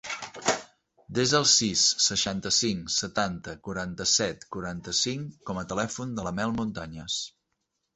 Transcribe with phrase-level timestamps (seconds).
[1.17, 7.25] Desa el sis, seixanta-cinc, setanta, quaranta-set, quaranta-cinc com a telèfon de la Mel Montañes.